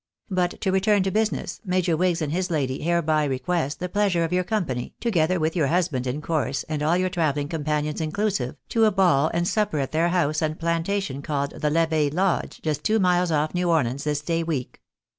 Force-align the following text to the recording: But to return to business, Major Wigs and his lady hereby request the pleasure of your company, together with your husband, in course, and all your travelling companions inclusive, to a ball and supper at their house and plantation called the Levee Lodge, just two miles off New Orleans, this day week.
But 0.31 0.59
to 0.61 0.71
return 0.71 1.03
to 1.03 1.11
business, 1.11 1.61
Major 1.63 1.95
Wigs 1.95 2.23
and 2.23 2.31
his 2.31 2.49
lady 2.49 2.81
hereby 2.81 3.23
request 3.25 3.79
the 3.79 3.87
pleasure 3.87 4.23
of 4.23 4.33
your 4.33 4.43
company, 4.43 4.95
together 4.99 5.39
with 5.39 5.55
your 5.55 5.67
husband, 5.67 6.07
in 6.07 6.23
course, 6.23 6.63
and 6.63 6.81
all 6.81 6.97
your 6.97 7.07
travelling 7.11 7.49
companions 7.49 8.01
inclusive, 8.01 8.55
to 8.69 8.85
a 8.85 8.91
ball 8.91 9.29
and 9.31 9.47
supper 9.47 9.77
at 9.77 9.91
their 9.91 10.09
house 10.09 10.41
and 10.41 10.59
plantation 10.59 11.21
called 11.21 11.51
the 11.61 11.69
Levee 11.69 12.09
Lodge, 12.09 12.59
just 12.63 12.83
two 12.83 12.97
miles 12.97 13.31
off 13.31 13.53
New 13.53 13.69
Orleans, 13.69 14.03
this 14.03 14.21
day 14.21 14.41
week. 14.41 14.81